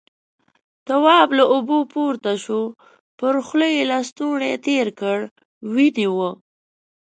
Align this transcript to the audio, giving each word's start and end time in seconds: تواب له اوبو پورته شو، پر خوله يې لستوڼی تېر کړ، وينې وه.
تواب 0.87 1.27
له 1.37 1.43
اوبو 1.53 1.77
پورته 1.93 2.33
شو، 2.43 2.61
پر 3.19 3.35
خوله 3.45 3.67
يې 3.75 3.83
لستوڼی 3.91 4.53
تېر 4.67 4.87
کړ، 4.99 5.17
وينې 5.73 6.07
وه. 6.15 6.31